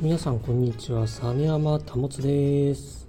[0.00, 1.08] 皆さんこんにちは。
[1.08, 3.08] 実山保です。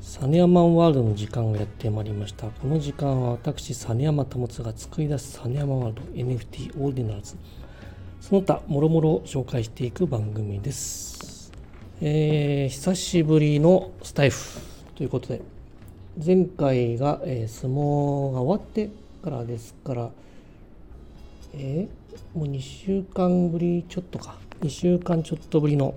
[0.00, 2.46] 実山ワールドの時間がやってまいりました。
[2.46, 7.36] この時間は私実山保が作り出す実山ワールド NFT オーディナルズ。
[8.22, 11.52] その他もろもろ紹介していく番組です。
[12.00, 14.58] えー、久しぶりのスタイフ
[14.94, 15.42] ということで
[16.16, 18.88] 前回が、えー、相撲が終わって
[19.22, 20.10] からですから
[21.52, 24.36] えー、もう2週間ぶりちょっとか。
[24.60, 25.94] 2週間ちょっとぶりの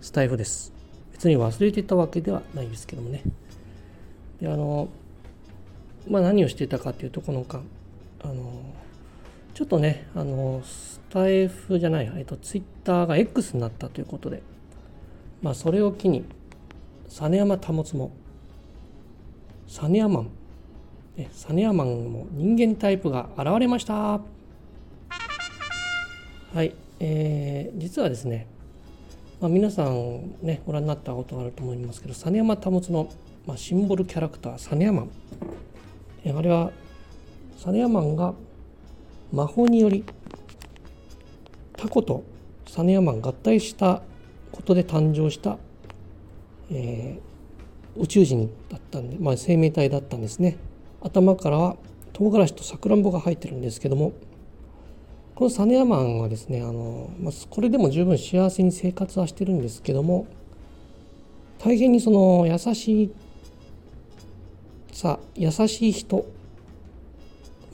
[0.00, 0.72] スタイフです。
[1.12, 3.22] 別に忘れてたわけではないですけどもね。
[4.40, 4.88] であの
[6.08, 7.62] まあ何をしてたかっていうとこの間
[8.22, 8.74] あの
[9.54, 14.42] ちょっとねあのスタイフじゃないえっとツイッターが X になったということで
[15.40, 16.24] まあそれを機に
[17.08, 18.10] 実山保も
[19.66, 20.30] 実山マン
[21.16, 24.33] 実山マンも人間タイプが現れました。
[26.54, 28.46] はい、えー、実はですね、
[29.40, 33.12] まあ、皆さんねご覧になったことがあると思いますけど実山保の、
[33.44, 35.08] まあ、シンボルキャラクター実山
[36.24, 36.70] えあれは
[37.56, 38.34] 実山が
[39.32, 40.04] 魔法により
[41.76, 42.22] タコと
[42.66, 44.02] 実山合体した
[44.52, 45.58] ことで誕生した、
[46.70, 50.56] えー、宇宙人だったんで、まあ、生命体だったんですね。
[51.02, 51.76] 頭からは
[52.12, 54.12] 唐辛子とさくらんぼが入ってるんですけども
[55.34, 60.26] このサネアマンはですねあの、まあ、これでも十分幸せに生活はしてるんですけども
[61.58, 63.12] 大変にその優しい
[64.92, 66.24] さ優しい人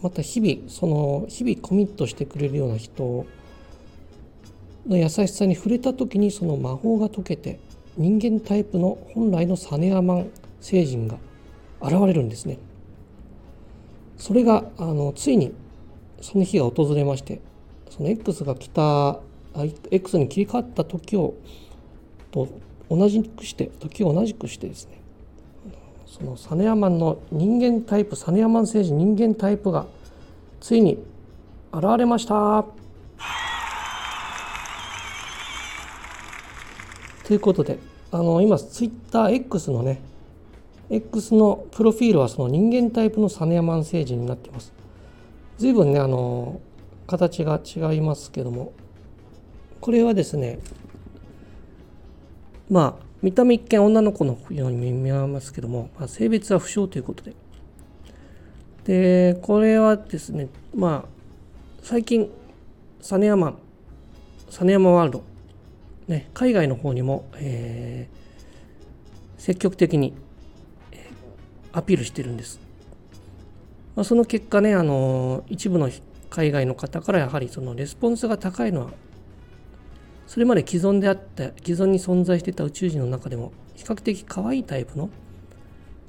[0.02, 3.26] また日々その日々コミットしてくれるような人
[4.86, 7.60] の優しさに触れた時にその魔法が解けて
[7.98, 10.30] 人間タイプの本来のサネアマン
[10.60, 11.18] 星人が
[11.82, 12.58] 現れるんですね。
[14.16, 15.52] それがあのついに
[16.20, 17.40] その日が訪れまして
[17.90, 19.20] その X が来た
[19.90, 21.34] X に切り替わった時を
[22.30, 22.48] と
[22.88, 25.00] 同じくして時を同じくしてですね
[26.06, 29.86] そのサネヤマンの人間タイプサネヤマン星人人間タイプが
[30.60, 30.98] ついに
[31.72, 32.64] 現れました。
[37.24, 37.78] ということで
[38.10, 40.00] あの今ツイッター X のね
[40.90, 44.72] X のプロフィールはその人間タイプのサネヤマン星人になっています。
[45.58, 46.60] 随分ねあの
[47.10, 48.72] 形が違いますけども。
[49.80, 50.58] これはですね
[52.70, 57.34] まあ見た目一見女の子のように見えますけども、まあ、性別は不詳ということで。
[58.84, 61.08] でこれはですねまあ
[61.82, 62.30] 最近
[63.00, 63.56] 実山
[64.48, 65.24] 実山ワールド、
[66.08, 70.12] ね、海外の方にも、えー、積極的に、
[71.72, 72.58] アピールしてるんです、
[73.94, 75.88] まあ、その結果ねあの一部の
[76.30, 78.90] 海外の方からやはりそのレスポンスが高いのは
[80.26, 85.10] それまで既存であった既存に存在していた宇宙人の中でも比較的可愛いタイプの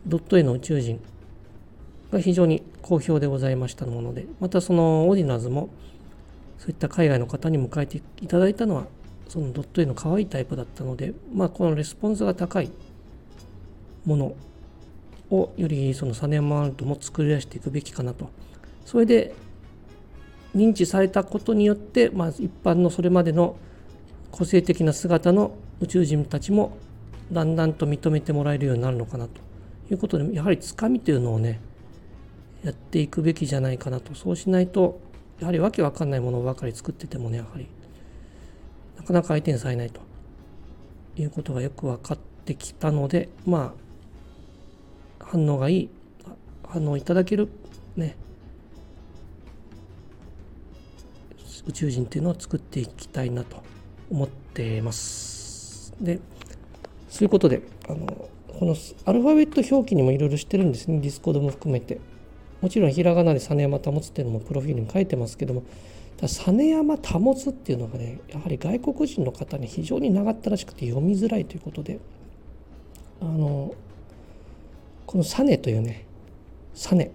[0.06, 1.02] ドット絵の宇宙人
[2.12, 5.70] が非常に好評でございましたものでまたそのオーディナーズも
[6.60, 8.86] そういった海外の方に迎えていただいたのは
[9.28, 12.72] そのドット絵の可愛いタイプだったのでまあこのレスポンスが高い
[14.06, 14.36] もの
[15.32, 18.30] をよりそのサネマールトも作り出していくべきかなと。
[18.86, 19.34] それで
[20.56, 23.56] 認知されたことによって、まあ、一般のそれまでの
[24.32, 26.78] 個性的な姿の宇宙人たちも
[27.32, 29.42] だんだんと認めてもらえるようになるのかなと
[29.90, 31.62] いうことでやはりつかみというのをね
[32.64, 34.14] やっていくべきじゃないかなと。
[34.14, 35.00] そうしないと
[35.40, 37.68] やはりわけわかんないものばかり作っててもねやはり
[38.98, 40.02] なかなか相手にされないと
[41.18, 43.74] いうことがよく分かってきたのでま
[45.20, 45.90] あ反応がいい
[46.68, 47.50] 反応いただける
[47.96, 48.16] ね
[51.68, 53.62] 宇宙人っていうのを作っていきたいなと
[54.10, 55.94] 思ってます。
[56.02, 56.20] で
[57.10, 58.30] そういうことであの
[58.60, 61.00] このアルファベット表記にもいろいろしてるんですね。
[61.00, 62.00] ディスコードも含めて。
[62.62, 65.64] もちろんひらがなで実山保っていうのもプロフィールに書いてますけども
[66.22, 72.00] 実山保っていうのがねやはり外国人の方に非常に長ったらしくて読みづらいということで
[73.20, 73.74] あの
[75.08, 76.06] このサネというね
[76.74, 77.12] サネ。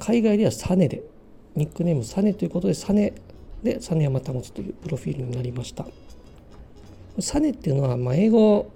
[0.00, 1.02] 海外ではサネで
[1.58, 3.12] ニックネームサネということでサネ
[3.62, 5.84] でサネ山保というプロフィールになりました。
[7.18, 8.70] サネっていうのは、まあ、英語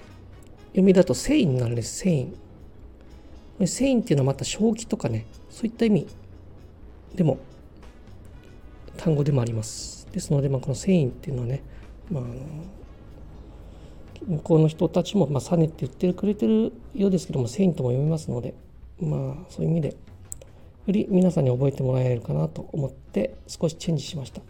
[0.71, 1.99] 読みだとセインなんです。
[1.99, 2.37] セイン。
[3.67, 6.09] セインっていうのはまた正気とかねそういった意味
[7.15, 7.39] でも
[8.97, 10.09] 単語でもあります。
[10.11, 11.63] ですので、まあ、このセインっていうのはね、
[12.11, 12.25] まあ、
[14.27, 18.55] 向こうの人たちも、まあ、サネって言ってくれてるようですけどもセインとも読みますので
[19.01, 19.97] まあそういう意味で
[20.87, 24.41] より皆さんに覚えてもらえるかなと思って少しチェンジしました。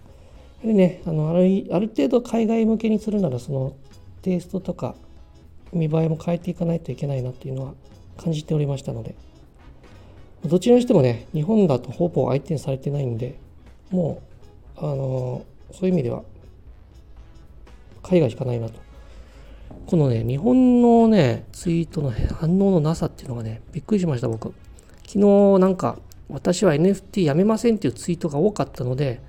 [0.64, 3.76] でねあのあるある程度海外向けにするならその
[4.22, 4.94] テイストとか
[5.72, 7.74] 見栄えも変えていかないといけないなっていうのは
[8.16, 9.14] 感じておりましたので
[10.44, 13.38] どちらにしてもね日本だとほぼ相手にされてないんで
[13.90, 14.22] も
[14.76, 16.22] うあのそういう意味では
[18.02, 18.74] 海外しかないなと
[19.86, 24.52] このね日本のねツイートの反応のなさっていうのがねびっくりしました僕
[25.06, 25.98] 昨日なんか
[26.32, 29.20] 私は NFT やめませんっていうツイートが多かったので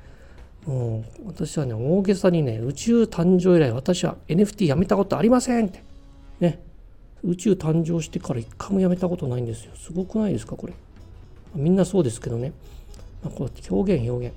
[0.67, 5.83] う、私はね、大げさにね、宇宙誕生以来、私は NFT やめたことありませんって。
[6.39, 6.59] ね。
[7.23, 9.71] 宇宙誕生してから一回もやめたことないんですよ。
[9.75, 10.73] すごくないですか、これ。
[11.55, 12.53] みんなそうですけどね。
[13.23, 14.35] まあ、こう表現、表現。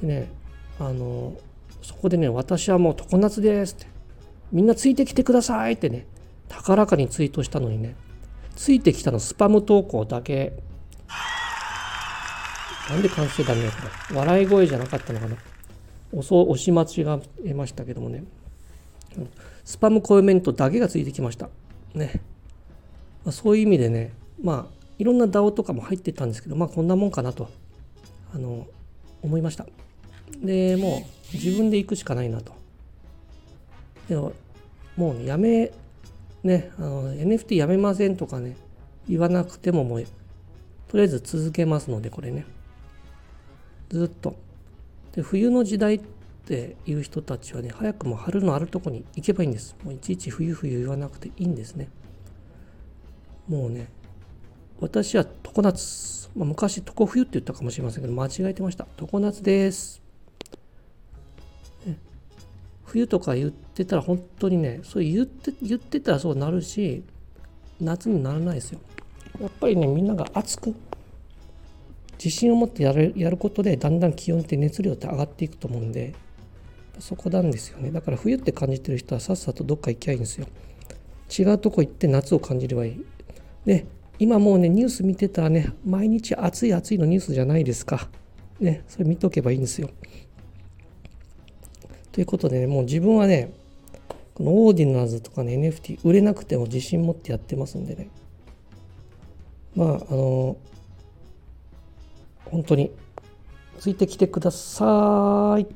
[0.00, 0.28] でね、
[0.78, 1.34] あの、
[1.82, 3.86] そこでね、私はもう常夏ですって。
[4.52, 6.06] みんなついてきてくださいってね、
[6.48, 7.96] 高らかにツイートしたのにね、
[8.54, 10.52] ついてきたのスパム投稿だけ
[12.88, 13.68] なんで完成だね
[14.08, 14.16] これ。
[14.18, 15.36] 笑い声じゃなかったのかな？
[16.12, 18.24] 押押し間違えましたけどもね。
[19.64, 21.48] スパムコメントだけがついてきました。
[21.94, 22.20] ね。
[23.24, 27.48] まあ、そういう意味でね、まあ、いろんな DAO とかも入ってたんですけど、まあ、こんなもんかなと、
[28.32, 28.66] あの、
[29.22, 29.66] 思いました。
[30.40, 31.02] で、も
[31.32, 32.52] う、自分で行くしかないなと。
[34.08, 34.32] でも、
[34.96, 35.72] もうね、やめ、
[36.44, 38.56] ね、あの、NFT やめませんとかね、
[39.08, 40.04] 言わなくてももう、
[40.86, 42.46] とりあえず続けますので、これね。
[43.88, 44.36] ずっと。
[45.12, 46.00] で冬の時代っ
[46.46, 49.76] ていう人たちはね早くも春のあるとこに行けばいいんです。
[49.82, 51.88] もういちいち冬冬言わなくていいんですね。
[53.48, 53.88] もうね
[54.80, 58.86] 私は常夏、まあ、昔常冬って言ったかもしれませんけど間違えてました。
[58.96, 60.02] 常夏です。
[62.84, 67.02] 冬とか言ってたら本当にねそう言って言ってたらそうなるし
[67.80, 68.80] 夏にならないですよ。
[69.40, 70.74] やっぱりねみんなが暑く
[72.18, 76.14] 自信を持ってやるやることでだんだん気温って熱量って上がっていくと思うんで
[76.98, 77.90] そこなんですよね。
[77.90, 80.46] だから冬って感じてる人はさっさとどっか行きゃいいんですよ。
[81.38, 83.04] 違うとこ行って夏を感じればいい。
[83.66, 83.86] で
[84.18, 88.08] 今もうねニュース見てたらね毎日暑い暑いのニュースじゃないですか。
[88.60, 89.90] ねそれ見とけばいいんですよ。
[92.12, 93.52] ということでねもう自分はね
[94.32, 98.08] このオーディナーズとかね NFT 売れなくても自信持ってやってますんでね。
[99.74, 100.56] まああの
[102.46, 102.90] 本当に。
[103.78, 104.84] ついてきてくださ
[105.58, 105.66] い。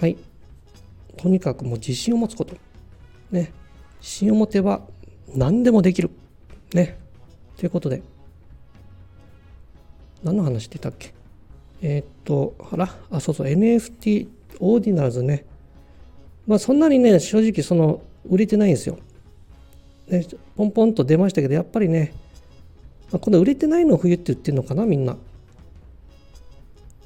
[0.00, 0.16] はい。
[1.16, 2.56] とにかくもう自信を持つこと。
[3.30, 3.52] ね。
[4.00, 4.82] 自信を持てば
[5.34, 6.10] 何でもできる。
[6.74, 6.98] ね。
[7.56, 8.02] ということで。
[10.24, 11.14] 何の話してたっけ？
[11.80, 12.94] えー、っとあら？
[13.10, 13.46] あそうそう。
[13.46, 14.26] NFT
[14.58, 15.44] オーディナルズね。
[16.46, 18.98] まあそんなにね正直その売れてないんですよ、
[20.08, 22.14] ね、ポンポンと出ましたけどやっぱりね
[23.16, 25.16] あ、この売れてないのを冬って言ってるのかなみんな。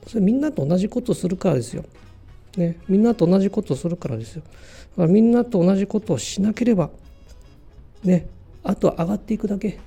[0.07, 1.85] それみんなと同じことするからですよ、
[2.57, 4.43] ね、みんなと同じことをするからですよ。
[4.43, 4.49] だ
[4.97, 6.91] からみんなと同じことをしなければ
[8.03, 8.27] ね。
[8.65, 9.79] あとは上がっていくだけ。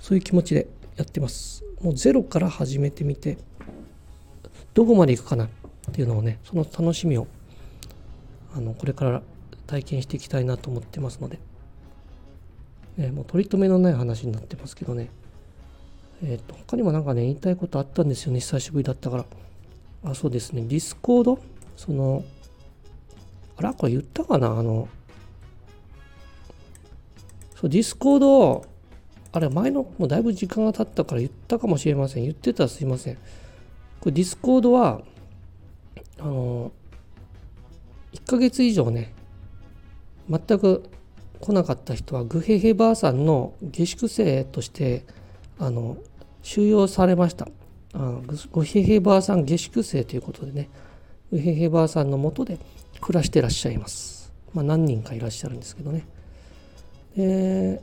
[0.00, 1.64] そういう気持ちでやってます。
[1.80, 3.38] もうゼロから始めてみて
[4.74, 5.48] どこまでいくかなっ
[5.92, 7.26] ていうのをねその楽しみを
[8.54, 9.22] あのこれから
[9.66, 11.38] 体験していきたいなと思ってますので。
[12.96, 15.08] ね、もう取り留めのない話になってますけどね。
[16.22, 19.24] えっ、ー、と、他にもなんかね、言いたいことあったんですよね、久しぶりだったから。
[20.04, 21.38] あ、そうですね、ディスコード？
[21.76, 22.24] その、
[23.56, 24.58] あら、これ言ったかな？
[24.58, 24.88] あの、
[27.54, 28.72] そう、ディスコード
[29.32, 32.24] あれ、前の、もうだいぶ時間が経ったから言ったかもしれません。
[32.24, 33.14] 言ってたらすいません。
[33.14, 33.20] こ
[34.06, 35.00] れ、ディスコードは、
[36.18, 36.70] あの、
[38.12, 39.14] 1ヶ月以上ね、
[40.28, 40.84] 全く
[41.42, 45.04] 来なかった人はグヘヘバーさんの下宿生として
[45.58, 45.96] あの
[46.42, 47.48] 収容されました。
[47.94, 48.20] あ
[48.52, 50.70] グヘヘバーさん下宿生ということでね
[51.32, 52.58] グヘヘバーさんのもとで
[53.00, 54.32] 暮らしてらっしゃいます。
[54.54, 56.06] まあ、何人かいらっしゃるんですけどね。
[57.16, 57.82] で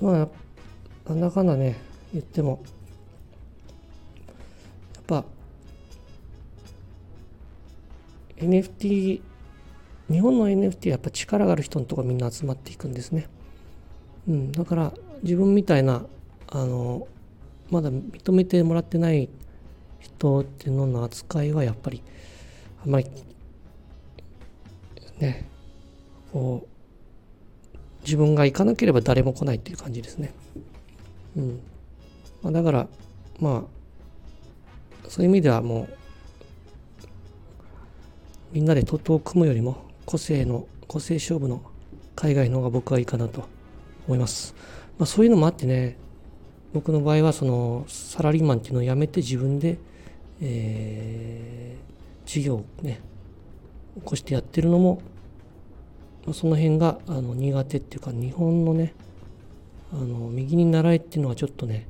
[0.00, 0.28] まあ
[1.10, 1.76] なんだかんだね
[2.14, 2.62] 言っても
[4.94, 5.24] やっぱ
[8.38, 9.20] NFT
[10.10, 13.28] 日本の NFT はやっぱ力がある人のとこみんな集まっていくんですね。
[14.28, 16.04] うん、だから自分みたいな
[16.48, 17.08] あの
[17.70, 19.28] まだ認めてもらってない
[20.00, 22.02] 人っていうのの扱いはやっぱり
[22.84, 23.06] あんまり
[25.18, 25.48] ね
[26.32, 30.32] こう自分が行かなければ誰も来ないっていう感じですね。
[31.36, 31.60] うん
[32.42, 32.88] まあ、だから
[33.40, 35.96] まあそういう意味ではもう
[38.52, 41.60] みんなで徒党を組むよりも個性の個性勝負の
[42.14, 43.46] 海外の方が僕はいいかなと
[44.06, 44.54] 思います。
[44.98, 45.98] まあ、そういうのもあってね
[46.72, 49.78] 僕の場合はそのサラリーマンっていうのを辞めて自分で
[50.40, 53.00] えー、事業をね
[53.96, 55.00] 起こしてやってるのも
[56.26, 58.94] まその辺があの苦手っていうか日本のね
[59.92, 61.86] あの右に習いっていうのはちょっとね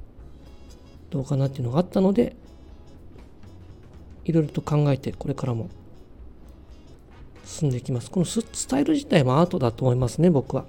[1.11, 2.37] どうかなっていうのがあったので
[4.25, 5.71] いろいろと考えてこれからも
[7.57, 8.11] 進んでいきます。
[8.11, 10.65] このスタイル自体もアートだと思いますね僕は。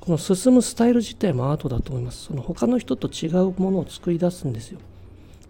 [0.00, 2.24] この進むスタイル自体もアートだと思います。
[2.24, 4.80] その他の人と違うものを作り出すんですよ。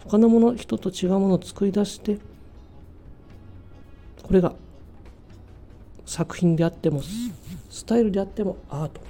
[0.04, 2.18] 他のもの人と違うものを作り出して
[4.22, 4.54] これが
[6.06, 7.02] 作品であっても
[7.70, 9.00] スタイルであってもアート。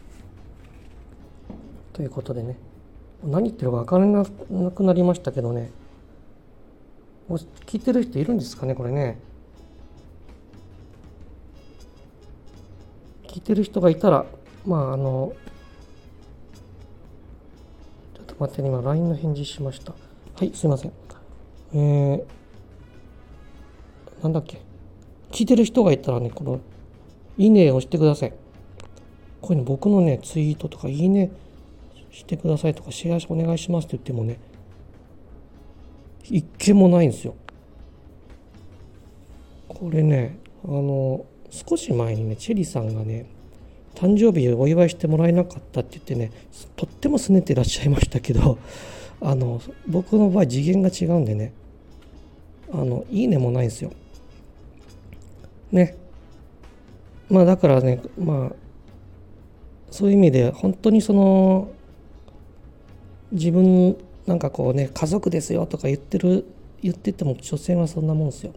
[1.92, 2.56] ということでね。
[3.22, 4.24] 何言ってるか分からな
[4.70, 5.70] くなりましたけどね。
[7.66, 9.18] 聞いてる人いるんですかねこれね。
[13.32, 14.26] 聞いてる人がいたら
[14.66, 15.32] まああの
[18.14, 19.92] ちょっと待って今 LINE の返事しました。
[19.92, 19.98] は
[20.44, 20.92] いすいません。
[21.72, 22.24] えー、
[24.22, 24.60] なんだっけ？
[25.30, 26.60] 聞いてる人がいたらねこの
[27.38, 28.34] いいねを押してください。
[29.40, 31.32] こういうの僕のねツイートとかいいね
[32.10, 34.38] してくださいとかシェアお願いしますって言ってもね
[36.24, 37.34] 一件もないんですよ。
[39.68, 43.26] これねあの少し前にねチェリーさんがね
[43.94, 46.32] 誕生日お祝いしてもらえなかったって言ってね
[46.76, 48.58] とっても拗ねてらっしゃいましたけど
[49.20, 51.52] あの僕の場合次元が違うんでね
[52.72, 53.92] あのいいねもないんですよ。
[55.70, 55.94] ね。
[57.28, 58.52] まあだからねまあ
[59.90, 61.68] そういう意味で本当にその
[63.30, 66.46] 自分なんかこうね家族ですよとか言ってる
[66.80, 68.54] 言ってても所詮はそんなもんですよ。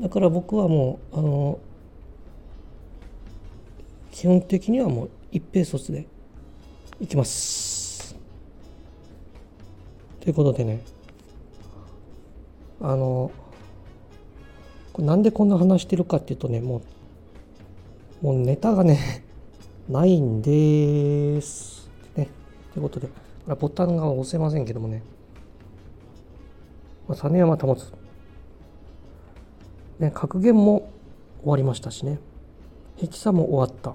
[0.00, 1.58] だから僕はもうあの
[4.10, 6.06] 基本的にはもう一平卒で
[7.00, 8.16] いきます。
[10.20, 10.82] ということでね
[12.80, 13.30] あの
[14.98, 16.82] なんでこんな話してるかっていうとねも
[18.22, 19.24] うもうネタがね
[19.88, 22.28] ないんですね。
[22.72, 23.08] ということで
[23.58, 25.02] ボタンが押せませんけどもね、
[27.08, 27.92] まあ、実山保つ、
[29.98, 30.90] ね、格言も
[31.40, 32.18] 終わりましたしね。
[33.00, 33.94] ヘキサも終わった。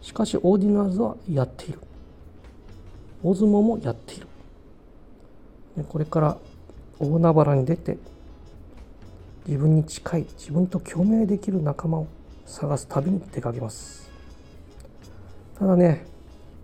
[0.00, 1.78] しかしオーディナーズはやっている。
[3.22, 4.26] 大相撲もやっている、
[5.88, 6.38] これから
[6.98, 7.98] 大海原に出て
[9.46, 12.06] 自分に近い自分と共鳴できる仲間を
[12.46, 14.10] 探す旅に出かけます。
[15.58, 16.06] ただね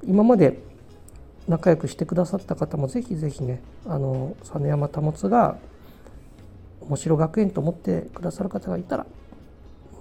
[0.06, 0.62] 今まで
[1.46, 5.58] 仲良くしてくださった方もぜひぜひねあの実山保が
[6.80, 9.06] 面白学園と思ってくださる方がいたら、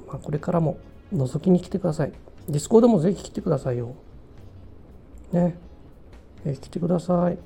[0.08, 0.78] まあ、これからも
[1.14, 2.12] 覗きに来てください。
[2.50, 3.96] ディスコードもぜひ来てくださいよ。
[5.32, 5.56] ね。
[6.46, 7.38] え来てください。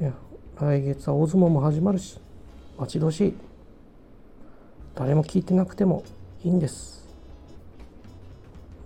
[0.00, 0.12] いや
[0.58, 2.18] 来月は大相撲も始まるし
[2.78, 3.34] 待ち遠しい。
[4.94, 6.04] 誰も聞いてなくても
[6.42, 7.06] いいんです、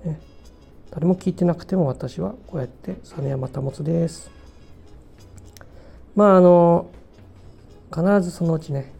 [0.04, 0.18] ね、
[0.90, 4.28] 誰も聞いてなくても私はこうやって実山保です。
[6.16, 6.90] まああの
[7.94, 8.92] 必ずそのうちね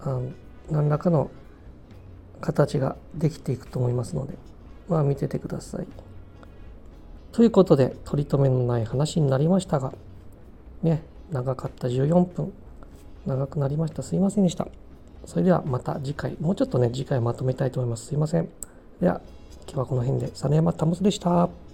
[0.00, 0.30] あの
[0.70, 1.30] 何らかの
[2.42, 4.34] 形ができていくと思いますので
[4.88, 5.86] まあ見ててください。
[7.32, 9.94] ということで取り留めのない話になりましたが
[10.82, 12.52] ね長かった14分
[13.24, 14.02] 長くなりました。
[14.02, 14.68] すいませんでした。
[15.24, 18.06] それではまた次回もうちょっとね次回まとめたいと思います。
[18.06, 18.48] すいません。
[19.00, 19.22] では
[19.66, 21.71] 今日はこの辺で、実山保でした。